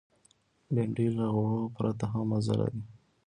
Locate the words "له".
1.17-1.25